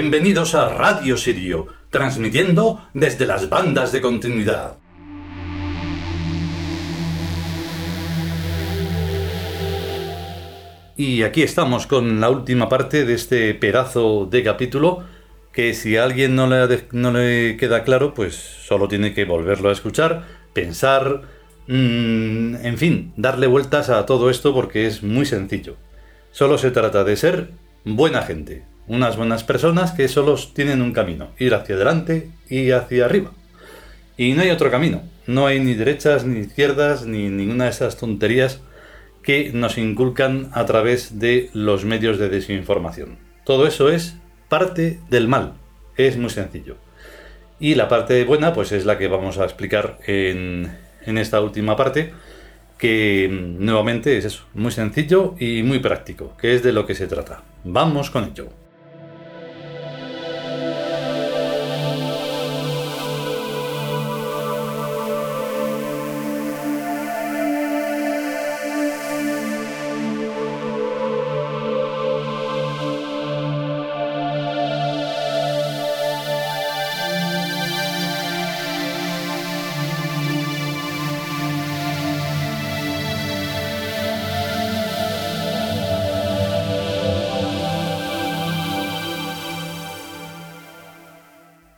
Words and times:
Bienvenidos 0.00 0.54
a 0.54 0.70
Radio 0.70 1.18
Sirio, 1.18 1.66
transmitiendo 1.90 2.88
desde 2.94 3.26
las 3.26 3.50
bandas 3.50 3.92
de 3.92 4.00
continuidad. 4.00 4.78
Y 10.96 11.22
aquí 11.22 11.42
estamos 11.42 11.86
con 11.86 12.18
la 12.18 12.30
última 12.30 12.70
parte 12.70 13.04
de 13.04 13.12
este 13.12 13.52
pedazo 13.52 14.24
de 14.24 14.42
capítulo 14.42 15.04
que 15.52 15.74
si 15.74 15.98
a 15.98 16.04
alguien 16.04 16.34
no 16.34 16.46
le, 16.46 16.86
no 16.92 17.12
le 17.12 17.58
queda 17.58 17.84
claro, 17.84 18.14
pues 18.14 18.34
solo 18.36 18.88
tiene 18.88 19.12
que 19.12 19.26
volverlo 19.26 19.68
a 19.68 19.72
escuchar, 19.72 20.24
pensar, 20.54 21.24
mm, 21.66 22.54
en 22.64 22.78
fin, 22.78 23.12
darle 23.18 23.46
vueltas 23.48 23.90
a 23.90 24.06
todo 24.06 24.30
esto 24.30 24.54
porque 24.54 24.86
es 24.86 25.02
muy 25.02 25.26
sencillo. 25.26 25.76
Solo 26.30 26.56
se 26.56 26.70
trata 26.70 27.04
de 27.04 27.16
ser 27.16 27.50
buena 27.84 28.22
gente, 28.22 28.69
unas 28.90 29.16
buenas 29.16 29.44
personas 29.44 29.92
que 29.92 30.08
solo 30.08 30.34
tienen 30.52 30.82
un 30.82 30.92
camino, 30.92 31.28
ir 31.38 31.54
hacia 31.54 31.76
adelante 31.76 32.28
y 32.48 32.72
hacia 32.72 33.04
arriba. 33.04 33.30
Y 34.16 34.32
no 34.32 34.42
hay 34.42 34.50
otro 34.50 34.68
camino, 34.68 35.02
no 35.28 35.46
hay 35.46 35.60
ni 35.60 35.74
derechas 35.74 36.24
ni 36.24 36.40
izquierdas 36.40 37.06
ni 37.06 37.28
ninguna 37.28 37.64
de 37.64 37.70
esas 37.70 37.96
tonterías 37.96 38.60
que 39.22 39.52
nos 39.54 39.78
inculcan 39.78 40.50
a 40.54 40.66
través 40.66 41.20
de 41.20 41.50
los 41.52 41.84
medios 41.84 42.18
de 42.18 42.30
desinformación. 42.30 43.18
Todo 43.44 43.68
eso 43.68 43.90
es 43.90 44.16
parte 44.48 44.98
del 45.08 45.28
mal. 45.28 45.52
Es 45.96 46.16
muy 46.16 46.30
sencillo. 46.30 46.76
Y 47.60 47.76
la 47.76 47.86
parte 47.86 48.24
buena, 48.24 48.52
pues 48.52 48.72
es 48.72 48.86
la 48.86 48.98
que 48.98 49.06
vamos 49.06 49.38
a 49.38 49.44
explicar 49.44 49.98
en, 50.04 50.68
en 51.06 51.16
esta 51.16 51.40
última 51.40 51.76
parte, 51.76 52.12
que 52.76 53.28
mm, 53.30 53.64
nuevamente 53.64 54.18
es 54.18 54.24
eso, 54.24 54.46
muy 54.54 54.72
sencillo 54.72 55.36
y 55.38 55.62
muy 55.62 55.78
práctico, 55.78 56.36
que 56.36 56.56
es 56.56 56.64
de 56.64 56.72
lo 56.72 56.86
que 56.86 56.96
se 56.96 57.06
trata. 57.06 57.44
Vamos 57.62 58.10
con 58.10 58.24
ello. 58.24 58.48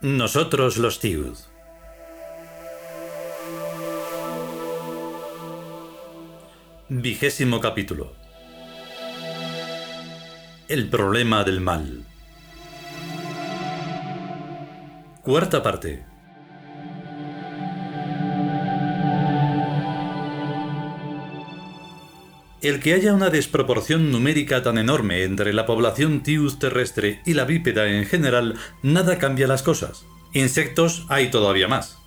Nosotros 0.03 0.79
los 0.79 0.99
Tiud. 0.99 1.37
Vigésimo 6.89 7.61
capítulo. 7.61 8.13
El 10.67 10.91
problema 10.91 11.45
del 11.45 11.61
mal. 11.61 12.05
Cuarta 15.23 15.63
parte. 15.63 16.12
El 22.63 22.79
que 22.79 22.95
haya 22.95 23.13
una 23.13 23.29
desproporción 23.29 24.13
numérica 24.13 24.63
tan 24.63 24.79
enorme 24.79 25.25
entre 25.25 25.53
la 25.53 25.67
población 25.67 26.23
tius 26.23 26.61
terrestre 26.61 27.21
y 27.27 27.35
la 27.35 27.45
bípeda 27.45 27.89
en 27.89 28.07
general, 28.07 28.55
nada 28.85 29.19
cambia 29.19 29.49
las 29.49 29.65
cosas. 29.65 30.07
Insectos 30.33 31.05
hay 31.09 31.29
todavía 31.33 31.67
más. 31.67 31.99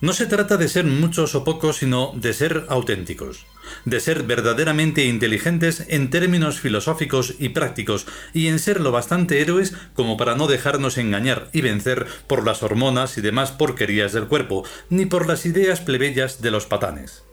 No 0.00 0.12
se 0.12 0.26
trata 0.26 0.56
de 0.56 0.66
ser 0.66 0.84
muchos 0.84 1.36
o 1.36 1.44
pocos, 1.44 1.76
sino 1.76 2.12
de 2.16 2.32
ser 2.32 2.64
auténticos, 2.68 3.46
de 3.84 4.00
ser 4.00 4.24
verdaderamente 4.24 5.04
inteligentes 5.04 5.84
en 5.86 6.10
términos 6.10 6.58
filosóficos 6.58 7.36
y 7.38 7.50
prácticos, 7.50 8.06
y 8.34 8.48
en 8.48 8.58
ser 8.58 8.80
lo 8.80 8.90
bastante 8.90 9.40
héroes 9.40 9.74
como 9.94 10.16
para 10.16 10.34
no 10.34 10.48
dejarnos 10.48 10.98
engañar 10.98 11.50
y 11.52 11.60
vencer 11.60 12.06
por 12.26 12.44
las 12.44 12.64
hormonas 12.64 13.16
y 13.16 13.20
demás 13.20 13.52
porquerías 13.52 14.12
del 14.12 14.26
cuerpo, 14.26 14.64
ni 14.88 15.06
por 15.06 15.28
las 15.28 15.46
ideas 15.46 15.80
plebeyas 15.80 16.42
de 16.42 16.50
los 16.50 16.66
patanes 16.66 17.29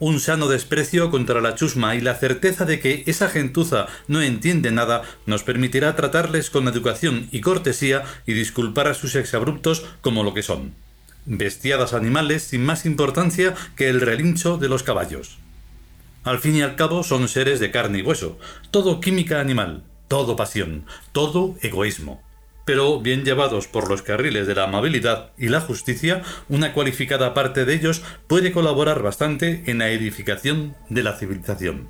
un 0.00 0.18
sano 0.18 0.48
desprecio 0.48 1.10
contra 1.10 1.40
la 1.40 1.54
chusma 1.54 1.94
y 1.94 2.00
la 2.00 2.16
certeza 2.16 2.64
de 2.64 2.80
que 2.80 3.04
esa 3.06 3.28
gentuza 3.28 3.86
no 4.08 4.20
entiende 4.22 4.72
nada 4.72 5.02
nos 5.26 5.44
permitirá 5.44 5.94
tratarles 5.94 6.50
con 6.50 6.66
educación 6.66 7.28
y 7.30 7.40
cortesía 7.40 8.02
y 8.26 8.32
disculpar 8.32 8.88
a 8.88 8.94
sus 8.94 9.14
exabruptos 9.14 9.84
como 10.00 10.24
lo 10.24 10.34
que 10.34 10.42
son. 10.42 10.74
Bestiadas 11.26 11.92
animales 11.92 12.42
sin 12.42 12.64
más 12.64 12.86
importancia 12.86 13.54
que 13.76 13.88
el 13.88 14.00
relincho 14.00 14.56
de 14.56 14.68
los 14.68 14.82
caballos. 14.82 15.38
Al 16.24 16.38
fin 16.38 16.56
y 16.56 16.62
al 16.62 16.76
cabo 16.76 17.04
son 17.04 17.28
seres 17.28 17.60
de 17.60 17.70
carne 17.70 17.98
y 17.98 18.02
hueso, 18.02 18.38
todo 18.70 19.00
química 19.00 19.40
animal, 19.40 19.84
todo 20.08 20.34
pasión, 20.34 20.84
todo 21.12 21.56
egoísmo 21.62 22.22
pero 22.70 23.00
bien 23.00 23.24
llevados 23.24 23.66
por 23.66 23.90
los 23.90 24.02
carriles 24.02 24.46
de 24.46 24.54
la 24.54 24.62
amabilidad 24.62 25.32
y 25.36 25.48
la 25.48 25.60
justicia, 25.60 26.22
una 26.48 26.72
cualificada 26.72 27.34
parte 27.34 27.64
de 27.64 27.74
ellos 27.74 28.00
puede 28.28 28.52
colaborar 28.52 29.02
bastante 29.02 29.64
en 29.66 29.78
la 29.78 29.90
edificación 29.90 30.76
de 30.88 31.02
la 31.02 31.18
civilización. 31.18 31.88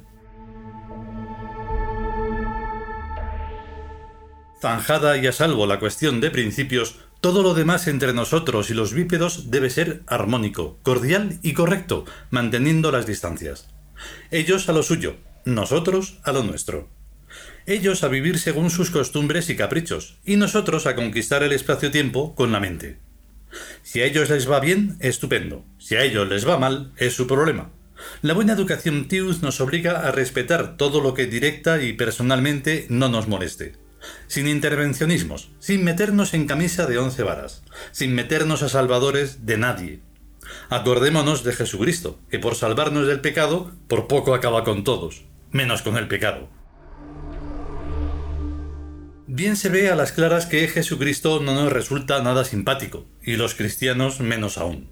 Zanjada 4.63 5.19
y 5.19 5.27
a 5.27 5.33
salvo 5.33 5.67
la 5.67 5.79
cuestión 5.79 6.23
de 6.23 6.31
principios, 6.31 6.97
todo 7.21 7.43
lo 7.43 7.53
demás 7.53 7.87
entre 7.87 8.15
nosotros 8.15 8.71
y 8.71 8.73
los 8.73 8.95
bípedos 8.95 9.51
debe 9.51 9.69
ser 9.69 10.01
armónico, 10.07 10.79
cordial 10.83 11.41
y 11.43 11.53
correcto, 11.53 12.07
manteniendo 12.31 12.91
las 12.91 13.05
distancias. 13.05 13.69
Ellos 14.31 14.67
a 14.71 14.73
lo 14.73 14.83
suyo, 14.83 15.17
nosotros 15.45 16.21
a 16.25 16.33
lo 16.33 16.43
nuestro 16.43 16.89
ellos 17.73 18.05
a 18.05 18.09
vivir 18.09 18.39
según 18.39 18.71
sus 18.71 18.91
costumbres 18.91 19.51
y 19.51 19.57
caprichos, 19.57 20.19
y 20.25 20.37
nosotros 20.37 20.87
a 20.87 20.95
conquistar 20.95 21.43
el 21.43 21.53
espacio-tiempo 21.53 22.35
con 22.35 22.53
la 22.53 22.61
mente. 22.61 22.99
Si 23.83 24.01
a 24.01 24.07
ellos 24.07 24.31
les 24.31 24.51
va 24.51 24.61
bien, 24.61 24.97
estupendo. 25.01 25.65
Si 25.79 25.97
a 25.97 26.03
ellos 26.03 26.29
les 26.29 26.49
va 26.49 26.59
mal, 26.59 26.93
es 26.97 27.15
su 27.15 27.27
problema. 27.27 27.71
La 28.23 28.35
buena 28.35 28.53
educación 28.53 29.09
TIUS 29.09 29.43
nos 29.43 29.61
obliga 29.61 30.07
a 30.07 30.13
respetar 30.13 30.77
todo 30.77 31.01
lo 31.01 31.15
que 31.15 31.27
directa 31.27 31.83
y 31.83 31.93
personalmente 31.93 32.87
no 32.89 33.09
nos 33.09 33.29
moleste. 33.29 33.75
Sin 34.27 34.49
intervencionismos, 34.49 35.51
sin 35.59 35.85
meternos 35.85 36.33
en 36.33 36.47
camisa 36.47 36.87
de 36.87 36.99
once 36.99 37.23
varas, 37.23 37.63
sin 37.93 38.15
meternos 38.15 38.63
a 38.63 38.69
salvadores 38.69 39.45
de 39.45 39.59
nadie. 39.59 40.01
Acordémonos 40.71 41.45
de 41.45 41.53
Jesucristo, 41.53 42.19
que 42.31 42.39
por 42.39 42.55
salvarnos 42.55 43.07
del 43.07 43.21
pecado, 43.21 43.73
por 43.89 44.09
poco 44.09 44.35
acaba 44.35 44.65
con 44.65 44.85
todos, 44.85 45.25
menos 45.51 45.83
con 45.83 45.97
el 45.97 46.09
pecado. 46.09 46.49
Bien 49.33 49.55
se 49.55 49.69
ve 49.69 49.89
a 49.89 49.95
las 49.95 50.11
claras 50.11 50.47
que 50.47 50.67
Jesucristo 50.67 51.41
no 51.41 51.55
nos 51.55 51.73
resulta 51.73 52.21
nada 52.21 52.45
simpático, 52.45 53.07
y 53.23 53.37
los 53.37 53.55
cristianos 53.55 54.19
menos 54.19 54.59
aún. 54.59 54.89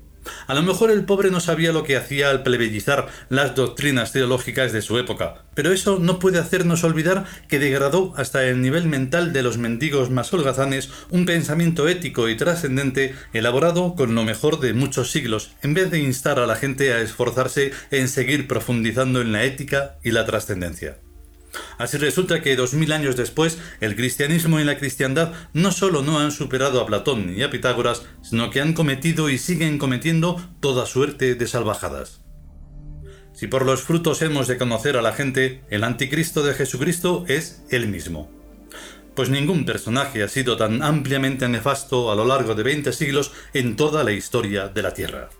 A 0.46 0.54
lo 0.54 0.62
mejor 0.62 0.92
el 0.92 1.04
pobre 1.04 1.32
no 1.32 1.40
sabía 1.40 1.72
lo 1.72 1.82
que 1.82 1.96
hacía 1.96 2.30
al 2.30 2.44
plebeyizar 2.44 3.08
las 3.30 3.56
doctrinas 3.56 4.12
teológicas 4.12 4.70
de 4.70 4.80
su 4.80 4.96
época, 4.96 5.42
pero 5.54 5.72
eso 5.72 5.98
no 5.98 6.20
puede 6.20 6.38
hacernos 6.38 6.84
olvidar 6.84 7.24
que 7.48 7.58
degradó 7.58 8.14
hasta 8.16 8.44
el 8.44 8.62
nivel 8.62 8.86
mental 8.86 9.32
de 9.32 9.42
los 9.42 9.58
mendigos 9.58 10.08
más 10.08 10.32
holgazanes 10.32 10.88
un 11.10 11.26
pensamiento 11.26 11.88
ético 11.88 12.28
y 12.28 12.36
trascendente 12.36 13.16
elaborado 13.32 13.96
con 13.96 14.14
lo 14.14 14.22
mejor 14.22 14.60
de 14.60 14.72
muchos 14.72 15.10
siglos, 15.10 15.50
en 15.62 15.74
vez 15.74 15.90
de 15.90 15.98
instar 15.98 16.38
a 16.38 16.46
la 16.46 16.54
gente 16.54 16.92
a 16.92 17.00
esforzarse 17.00 17.72
en 17.90 18.06
seguir 18.06 18.46
profundizando 18.46 19.20
en 19.20 19.32
la 19.32 19.42
ética 19.42 19.96
y 20.04 20.12
la 20.12 20.24
trascendencia. 20.26 20.98
Así 21.78 21.96
resulta 21.96 22.42
que 22.42 22.56
dos 22.56 22.74
mil 22.74 22.92
años 22.92 23.16
después, 23.16 23.58
el 23.80 23.96
cristianismo 23.96 24.60
y 24.60 24.64
la 24.64 24.78
cristiandad 24.78 25.32
no 25.52 25.72
solo 25.72 26.02
no 26.02 26.18
han 26.18 26.32
superado 26.32 26.80
a 26.80 26.86
Platón 26.86 27.34
ni 27.34 27.42
a 27.42 27.50
Pitágoras, 27.50 28.02
sino 28.22 28.50
que 28.50 28.60
han 28.60 28.74
cometido 28.74 29.30
y 29.30 29.38
siguen 29.38 29.78
cometiendo 29.78 30.42
toda 30.60 30.86
suerte 30.86 31.34
de 31.34 31.46
salvajadas. 31.46 32.20
Si 33.32 33.46
por 33.46 33.64
los 33.64 33.82
frutos 33.82 34.20
hemos 34.22 34.48
de 34.48 34.58
conocer 34.58 34.96
a 34.96 35.02
la 35.02 35.12
gente, 35.12 35.62
el 35.70 35.84
anticristo 35.84 36.42
de 36.42 36.54
Jesucristo 36.54 37.24
es 37.28 37.62
él 37.70 37.86
mismo. 37.86 38.30
Pues 39.14 39.30
ningún 39.30 39.64
personaje 39.64 40.22
ha 40.22 40.28
sido 40.28 40.56
tan 40.56 40.82
ampliamente 40.82 41.48
nefasto 41.48 42.10
a 42.10 42.16
lo 42.16 42.24
largo 42.24 42.54
de 42.54 42.64
20 42.64 42.92
siglos 42.92 43.32
en 43.54 43.76
toda 43.76 44.02
la 44.02 44.12
historia 44.12 44.68
de 44.68 44.82
la 44.82 44.92
Tierra. 44.92 45.30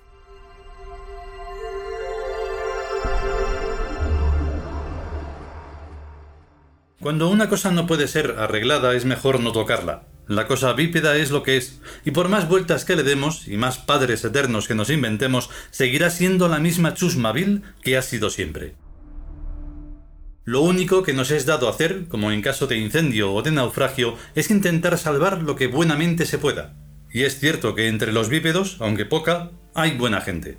Cuando 7.01 7.29
una 7.29 7.49
cosa 7.49 7.71
no 7.71 7.87
puede 7.87 8.09
ser 8.09 8.37
arreglada 8.39 8.95
es 8.95 9.05
mejor 9.05 9.39
no 9.39 9.53
tocarla. 9.53 10.03
La 10.27 10.49
cosa 10.49 10.73
bípeda 10.73 11.17
es 11.17 11.31
lo 11.31 11.45
que 11.45 11.57
es, 11.57 11.81
y 12.05 12.11
por 12.11 12.29
más 12.29 12.49
vueltas 12.49 12.85
que 12.85 12.97
le 12.97 13.05
demos 13.05 13.47
y 13.47 13.57
más 13.57 13.79
padres 13.79 14.25
eternos 14.25 14.67
que 14.67 14.75
nos 14.75 14.91
inventemos, 14.91 15.49
seguirá 15.71 16.11
siendo 16.11 16.49
la 16.49 16.59
misma 16.59 16.95
chusma 16.95 17.33
vil 17.33 17.63
que 17.83 17.97
ha 17.97 18.03
sido 18.03 18.31
siempre. 18.31 18.75
Lo 20.45 20.61
único 20.63 21.05
que 21.05 21.13
nos 21.13 21.31
es 21.31 21.47
dado 21.47 21.69
hacer, 21.69 22.09
como 22.09 22.33
en 22.33 22.43
caso 22.43 22.67
de 22.67 22.79
incendio 22.79 23.33
o 23.33 23.43
de 23.43 23.53
naufragio, 23.53 24.17
es 24.35 24.51
intentar 24.51 24.99
salvar 24.99 25.43
lo 25.43 25.55
que 25.55 25.69
buenamente 25.69 26.27
se 26.27 26.39
pueda. 26.39 26.75
Y 27.13 27.23
es 27.23 27.39
cierto 27.39 27.75
que 27.75 27.87
entre 27.89 28.13
los 28.13 28.29
bípedos, 28.29 28.77
aunque 28.81 29.07
poca, 29.07 29.53
hay 29.75 29.97
buena 29.97 30.21
gente. 30.21 30.59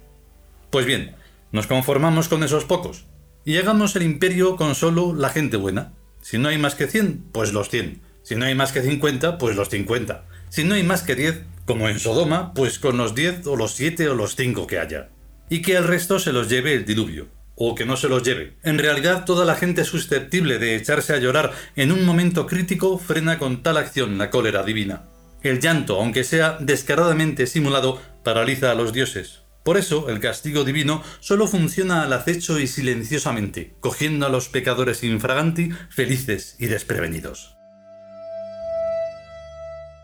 Pues 0.69 0.85
bien, 0.85 1.15
nos 1.51 1.67
conformamos 1.67 2.29
con 2.29 2.43
esos 2.43 2.63
pocos. 2.63 3.05
Y 3.43 3.53
llegamos 3.53 3.95
el 3.95 4.03
imperio 4.03 4.55
con 4.55 4.73
solo 4.73 5.13
la 5.13 5.29
gente 5.29 5.57
buena. 5.57 5.93
Si 6.29 6.37
no 6.37 6.49
hay 6.49 6.59
más 6.59 6.75
que 6.75 6.85
100, 6.85 7.31
pues 7.31 7.53
los 7.53 7.69
100. 7.69 8.03
Si 8.21 8.35
no 8.35 8.45
hay 8.45 8.53
más 8.53 8.71
que 8.71 8.83
50, 8.83 9.39
pues 9.39 9.55
los 9.55 9.69
50. 9.69 10.25
Si 10.49 10.63
no 10.63 10.75
hay 10.75 10.83
más 10.83 11.01
que 11.01 11.15
10, 11.15 11.41
como 11.65 11.89
en 11.89 11.97
Sodoma, 11.97 12.53
pues 12.53 12.77
con 12.77 12.97
los 12.97 13.15
10 13.15 13.47
o 13.47 13.55
los 13.55 13.71
7 13.71 14.07
o 14.09 14.13
los 14.13 14.35
5 14.35 14.67
que 14.67 14.77
haya. 14.77 15.09
Y 15.49 15.63
que 15.63 15.75
el 15.75 15.85
resto 15.85 16.19
se 16.19 16.31
los 16.31 16.47
lleve 16.47 16.75
el 16.75 16.85
diluvio 16.85 17.29
o 17.55 17.73
que 17.73 17.83
no 17.83 17.97
se 17.97 18.09
los 18.09 18.21
lleve. 18.21 18.57
En 18.61 18.77
realidad, 18.77 19.25
toda 19.25 19.43
la 19.43 19.55
gente 19.55 19.83
susceptible 19.83 20.59
de 20.59 20.75
echarse 20.75 21.13
a 21.13 21.17
llorar 21.17 21.51
en 21.75 21.91
un 21.91 22.05
momento 22.05 22.45
crítico 22.45 22.99
frena 22.99 23.39
con 23.39 23.63
tal 23.63 23.77
acción 23.77 24.19
la 24.19 24.29
cólera 24.29 24.61
divina. 24.61 25.05
El 25.41 25.59
llanto, 25.59 25.99
aunque 25.99 26.23
sea 26.23 26.57
descaradamente 26.59 27.47
simulado, 27.47 27.99
paraliza 28.23 28.69
a 28.69 28.75
los 28.75 28.93
dioses. 28.93 29.38
Por 29.63 29.77
eso, 29.77 30.09
el 30.09 30.19
castigo 30.19 30.63
divino 30.63 31.03
solo 31.19 31.47
funciona 31.47 32.03
al 32.03 32.13
acecho 32.13 32.59
y 32.59 32.67
silenciosamente, 32.67 33.75
cogiendo 33.79 34.25
a 34.25 34.29
los 34.29 34.49
pecadores 34.49 35.03
infraganti 35.03 35.69
felices 35.89 36.55
y 36.59 36.67
desprevenidos. 36.67 37.57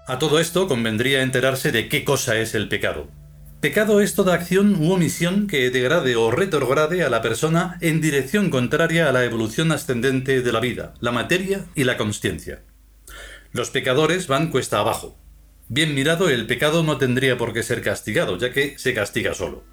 A 0.07 0.19
todo 0.19 0.39
esto 0.39 0.67
convendría 0.67 1.23
enterarse 1.23 1.71
de 1.71 1.89
qué 1.89 2.03
cosa 2.03 2.37
es 2.37 2.53
el 2.53 2.69
pecado. 2.69 3.07
Pecado 3.59 4.01
es 4.01 4.13
toda 4.13 4.35
acción 4.35 4.75
u 4.75 4.91
omisión 4.91 5.47
que 5.47 5.71
degrade 5.71 6.15
o 6.15 6.29
retrograde 6.29 7.03
a 7.03 7.09
la 7.09 7.23
persona 7.23 7.79
en 7.81 8.01
dirección 8.01 8.51
contraria 8.51 9.09
a 9.09 9.11
la 9.11 9.23
evolución 9.23 9.71
ascendente 9.71 10.43
de 10.43 10.51
la 10.51 10.59
vida, 10.59 10.93
la 10.99 11.11
materia 11.11 11.65
y 11.73 11.85
la 11.85 11.97
consciencia. 11.97 12.61
Los 13.51 13.71
pecadores 13.71 14.27
van 14.27 14.51
cuesta 14.51 14.77
abajo. 14.77 15.17
Bien 15.67 15.95
mirado, 15.95 16.29
el 16.29 16.45
pecado 16.45 16.83
no 16.83 16.97
tendría 16.97 17.37
por 17.37 17.51
qué 17.51 17.63
ser 17.63 17.81
castigado, 17.81 18.37
ya 18.37 18.51
que 18.51 18.77
se 18.77 18.93
castiga 18.93 19.33
solo. 19.33 19.63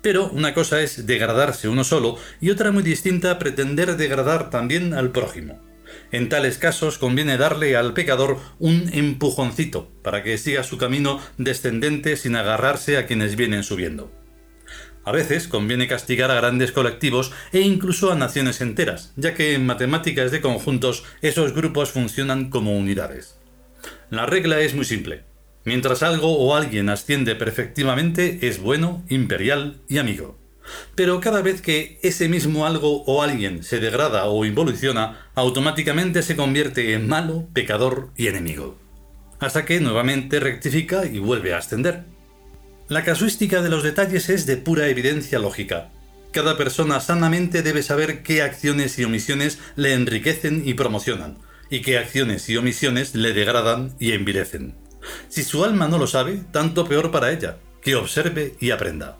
Pero 0.00 0.28
una 0.30 0.54
cosa 0.54 0.80
es 0.80 1.06
degradarse 1.06 1.68
uno 1.68 1.84
solo 1.84 2.16
y 2.40 2.50
otra 2.50 2.72
muy 2.72 2.82
distinta 2.82 3.38
pretender 3.38 3.96
degradar 3.96 4.48
también 4.48 4.94
al 4.94 5.10
prójimo. 5.10 5.60
En 6.12 6.28
tales 6.28 6.58
casos 6.58 6.96
conviene 6.96 7.36
darle 7.36 7.76
al 7.76 7.92
pecador 7.92 8.38
un 8.58 8.88
empujoncito 8.92 9.90
para 10.02 10.22
que 10.22 10.38
siga 10.38 10.62
su 10.62 10.78
camino 10.78 11.20
descendente 11.36 12.16
sin 12.16 12.36
agarrarse 12.36 12.96
a 12.96 13.06
quienes 13.06 13.36
vienen 13.36 13.64
subiendo. 13.64 14.10
A 15.04 15.12
veces 15.12 15.48
conviene 15.48 15.86
castigar 15.86 16.30
a 16.30 16.36
grandes 16.36 16.72
colectivos 16.72 17.32
e 17.52 17.60
incluso 17.60 18.10
a 18.10 18.14
naciones 18.14 18.62
enteras, 18.62 19.12
ya 19.16 19.34
que 19.34 19.54
en 19.54 19.66
matemáticas 19.66 20.30
de 20.30 20.40
conjuntos 20.40 21.04
esos 21.20 21.52
grupos 21.52 21.90
funcionan 21.90 22.48
como 22.48 22.76
unidades. 22.78 23.38
La 24.08 24.24
regla 24.24 24.60
es 24.60 24.74
muy 24.74 24.86
simple. 24.86 25.33
Mientras 25.64 26.02
algo 26.02 26.38
o 26.38 26.54
alguien 26.54 26.90
asciende 26.90 27.34
perfectivamente, 27.34 28.40
es 28.42 28.60
bueno, 28.60 29.02
imperial 29.08 29.80
y 29.88 29.98
amigo. 29.98 30.38
Pero 30.94 31.20
cada 31.20 31.42
vez 31.42 31.62
que 31.62 31.98
ese 32.02 32.28
mismo 32.28 32.66
algo 32.66 33.02
o 33.04 33.22
alguien 33.22 33.62
se 33.62 33.80
degrada 33.80 34.26
o 34.26 34.44
involuciona, 34.44 35.28
automáticamente 35.34 36.22
se 36.22 36.36
convierte 36.36 36.92
en 36.94 37.08
malo, 37.08 37.48
pecador 37.52 38.10
y 38.16 38.28
enemigo. 38.28 38.78
Hasta 39.40 39.64
que 39.64 39.80
nuevamente 39.80 40.40
rectifica 40.40 41.06
y 41.06 41.18
vuelve 41.18 41.54
a 41.54 41.58
ascender. 41.58 42.04
La 42.88 43.02
casuística 43.02 43.62
de 43.62 43.70
los 43.70 43.82
detalles 43.82 44.28
es 44.28 44.46
de 44.46 44.58
pura 44.58 44.88
evidencia 44.88 45.38
lógica. 45.38 45.90
Cada 46.32 46.56
persona 46.56 47.00
sanamente 47.00 47.62
debe 47.62 47.82
saber 47.82 48.22
qué 48.22 48.42
acciones 48.42 48.98
y 48.98 49.04
omisiones 49.04 49.58
le 49.76 49.94
enriquecen 49.94 50.62
y 50.66 50.74
promocionan, 50.74 51.38
y 51.70 51.80
qué 51.80 51.96
acciones 51.96 52.48
y 52.50 52.56
omisiones 52.56 53.14
le 53.14 53.32
degradan 53.32 53.94
y 53.98 54.12
envilecen. 54.12 54.83
Si 55.28 55.42
su 55.42 55.64
alma 55.64 55.88
no 55.88 55.98
lo 55.98 56.06
sabe, 56.06 56.42
tanto 56.52 56.86
peor 56.86 57.10
para 57.10 57.32
ella, 57.32 57.58
que 57.80 57.96
observe 57.96 58.54
y 58.60 58.70
aprenda. 58.70 59.18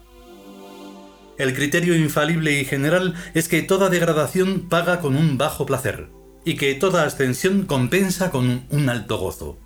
El 1.36 1.54
criterio 1.54 1.96
infalible 1.96 2.52
y 2.52 2.64
general 2.64 3.14
es 3.34 3.48
que 3.48 3.62
toda 3.62 3.90
degradación 3.90 4.69
paga 4.69 5.00
con 5.00 5.16
un 5.16 5.36
bajo 5.36 5.66
placer, 5.66 6.08
y 6.44 6.56
que 6.56 6.75
toda 6.75 7.04
ascensión 7.04 7.64
compensa 7.64 8.31
con 8.31 8.66
un 8.70 8.88
alto 8.88 9.19
gozo. 9.19 9.58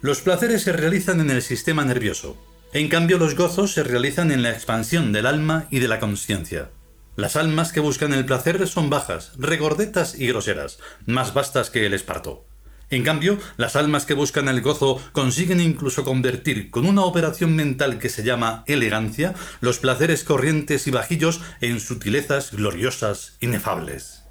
Los 0.00 0.20
placeres 0.20 0.62
se 0.62 0.72
realizan 0.72 1.20
en 1.20 1.30
el 1.30 1.42
sistema 1.42 1.84
nervioso, 1.84 2.36
en 2.72 2.88
cambio 2.88 3.18
los 3.18 3.36
gozos 3.36 3.72
se 3.72 3.84
realizan 3.84 4.30
en 4.30 4.42
la 4.42 4.50
expansión 4.50 5.12
del 5.12 5.26
alma 5.26 5.66
y 5.70 5.78
de 5.78 5.88
la 5.88 6.00
conciencia. 6.00 6.70
Las 7.14 7.36
almas 7.36 7.72
que 7.72 7.80
buscan 7.80 8.12
el 8.12 8.26
placer 8.26 8.66
son 8.66 8.90
bajas, 8.90 9.32
regordetas 9.38 10.18
y 10.18 10.26
groseras, 10.26 10.78
más 11.06 11.32
vastas 11.32 11.70
que 11.70 11.86
el 11.86 11.94
esparto. 11.94 12.44
En 12.88 13.02
cambio, 13.02 13.38
las 13.56 13.74
almas 13.74 14.06
que 14.06 14.14
buscan 14.14 14.48
el 14.48 14.60
gozo 14.60 15.02
consiguen 15.12 15.60
incluso 15.60 16.04
convertir 16.04 16.70
con 16.70 16.86
una 16.86 17.02
operación 17.02 17.56
mental 17.56 17.98
que 17.98 18.08
se 18.08 18.22
llama 18.22 18.62
elegancia 18.66 19.34
los 19.60 19.78
placeres 19.78 20.22
corrientes 20.22 20.86
y 20.86 20.92
bajillos 20.92 21.40
en 21.60 21.80
sutilezas 21.80 22.52
gloriosas, 22.52 23.36
inefables. 23.40 24.25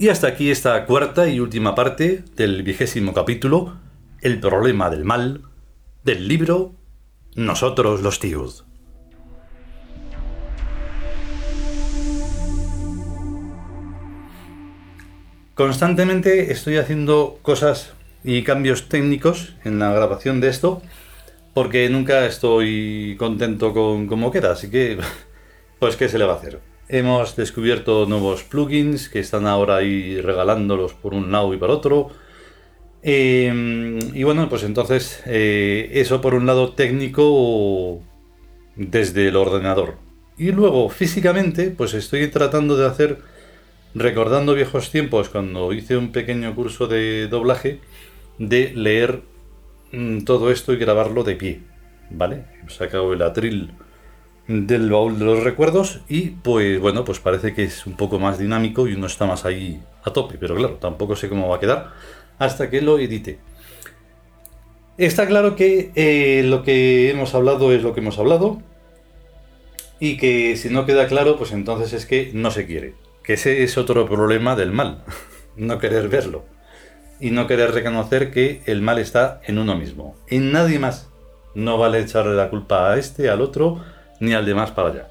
Y 0.00 0.08
hasta 0.08 0.28
aquí 0.28 0.50
esta 0.50 0.86
cuarta 0.86 1.28
y 1.28 1.40
última 1.40 1.74
parte 1.74 2.24
del 2.34 2.62
vigésimo 2.62 3.12
capítulo, 3.12 3.76
El 4.22 4.40
problema 4.40 4.88
del 4.88 5.04
mal, 5.04 5.42
del 6.04 6.26
libro 6.26 6.72
Nosotros 7.34 8.00
los 8.00 8.18
Tiud. 8.18 8.50
Constantemente 15.54 16.50
estoy 16.50 16.78
haciendo 16.78 17.38
cosas 17.42 17.92
y 18.24 18.42
cambios 18.42 18.88
técnicos 18.88 19.54
en 19.64 19.78
la 19.78 19.92
grabación 19.92 20.40
de 20.40 20.48
esto, 20.48 20.80
porque 21.52 21.90
nunca 21.90 22.24
estoy 22.24 23.16
contento 23.18 23.74
con 23.74 24.06
cómo 24.06 24.30
queda, 24.30 24.52
así 24.52 24.70
que, 24.70 24.98
pues, 25.78 25.96
¿qué 25.96 26.08
se 26.08 26.18
le 26.18 26.24
va 26.24 26.32
a 26.32 26.36
hacer? 26.36 26.69
Hemos 26.92 27.36
descubierto 27.36 28.04
nuevos 28.06 28.42
plugins 28.42 29.08
que 29.08 29.20
están 29.20 29.46
ahora 29.46 29.76
ahí 29.76 30.20
regalándolos 30.20 30.92
por 30.94 31.14
un 31.14 31.30
lado 31.30 31.54
y 31.54 31.56
por 31.56 31.70
otro. 31.70 32.10
Em, 33.00 34.00
y 34.12 34.24
bueno, 34.24 34.48
pues 34.48 34.64
entonces 34.64 35.22
eh, 35.24 35.88
eso 35.92 36.20
por 36.20 36.34
un 36.34 36.46
lado 36.46 36.72
técnico 36.72 38.00
desde 38.74 39.28
el 39.28 39.36
ordenador. 39.36 39.98
Y 40.36 40.50
luego 40.50 40.88
físicamente, 40.88 41.70
pues 41.70 41.94
estoy 41.94 42.26
tratando 42.26 42.76
de 42.76 42.88
hacer, 42.88 43.18
recordando 43.94 44.54
viejos 44.54 44.90
tiempos, 44.90 45.28
cuando 45.28 45.72
hice 45.72 45.96
un 45.96 46.10
pequeño 46.10 46.56
curso 46.56 46.88
de 46.88 47.28
doblaje, 47.28 47.78
de 48.38 48.72
leer 48.74 49.22
mm, 49.92 50.22
todo 50.24 50.50
esto 50.50 50.72
y 50.72 50.76
grabarlo 50.76 51.22
de 51.22 51.36
pie. 51.36 51.60
¿Vale? 52.10 52.46
He 52.66 52.70
sacado 52.70 53.12
el 53.12 53.22
atril 53.22 53.74
del 54.50 54.90
baúl 54.90 55.16
de 55.16 55.24
los 55.24 55.44
recuerdos 55.44 56.00
y 56.08 56.30
pues 56.30 56.80
bueno, 56.80 57.04
pues 57.04 57.20
parece 57.20 57.54
que 57.54 57.62
es 57.62 57.86
un 57.86 57.96
poco 57.96 58.18
más 58.18 58.36
dinámico 58.36 58.88
y 58.88 58.94
uno 58.94 59.06
está 59.06 59.24
más 59.24 59.44
ahí 59.44 59.80
a 60.02 60.12
tope, 60.12 60.38
pero 60.40 60.56
claro, 60.56 60.74
tampoco 60.74 61.14
sé 61.14 61.28
cómo 61.28 61.48
va 61.48 61.56
a 61.56 61.60
quedar 61.60 61.92
hasta 62.38 62.68
que 62.68 62.82
lo 62.82 62.98
edite. 62.98 63.38
Está 64.98 65.28
claro 65.28 65.54
que 65.54 65.92
eh, 65.94 66.42
lo 66.44 66.64
que 66.64 67.10
hemos 67.10 67.32
hablado 67.34 67.72
es 67.72 67.84
lo 67.84 67.94
que 67.94 68.00
hemos 68.00 68.18
hablado 68.18 68.60
y 70.00 70.16
que 70.16 70.56
si 70.56 70.68
no 70.68 70.84
queda 70.84 71.06
claro, 71.06 71.36
pues 71.36 71.52
entonces 71.52 71.92
es 71.92 72.04
que 72.04 72.32
no 72.34 72.50
se 72.50 72.66
quiere. 72.66 72.94
Que 73.22 73.34
ese 73.34 73.62
es 73.62 73.78
otro 73.78 74.08
problema 74.08 74.56
del 74.56 74.72
mal, 74.72 75.04
no 75.56 75.78
querer 75.78 76.08
verlo 76.08 76.44
y 77.20 77.30
no 77.30 77.46
querer 77.46 77.72
reconocer 77.72 78.32
que 78.32 78.62
el 78.66 78.82
mal 78.82 78.98
está 78.98 79.40
en 79.44 79.58
uno 79.58 79.76
mismo, 79.76 80.16
en 80.26 80.50
nadie 80.50 80.80
más. 80.80 81.08
No 81.54 81.78
vale 81.78 82.00
echarle 82.00 82.34
la 82.34 82.50
culpa 82.50 82.90
a 82.90 82.98
este, 82.98 83.28
al 83.28 83.40
otro, 83.40 83.80
ni 84.20 84.32
al 84.32 84.46
demás 84.46 84.70
para 84.70 84.90
allá. 84.90 85.08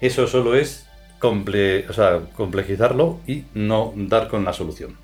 Eso 0.00 0.26
solo 0.26 0.54
es 0.54 0.86
complejizarlo 1.18 3.20
y 3.26 3.44
no 3.54 3.92
dar 3.96 4.28
con 4.28 4.44
la 4.44 4.52
solución. 4.52 4.96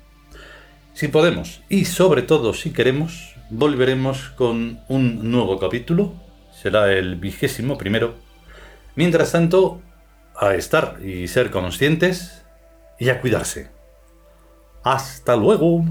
Si 0.93 1.09
podemos 1.09 1.61
y 1.67 1.85
sobre 1.85 2.21
todo 2.21 2.53
si 2.53 2.71
queremos, 2.71 3.35
volveremos 3.49 4.29
con 4.29 4.79
un 4.87 5.31
nuevo 5.31 5.59
capítulo. 5.59 6.13
Será 6.53 6.93
el 6.93 7.17
vigésimo 7.17 7.77
primero. 7.77 8.15
Mientras 8.95 9.33
tanto, 9.33 9.81
a 10.35 10.53
estar 10.53 10.99
y 11.03 11.27
ser 11.27 11.51
conscientes 11.51 12.45
y 12.97 13.09
a 13.09 13.19
cuidarse. 13.19 13.69
Hasta 14.83 15.35
luego. 15.35 15.83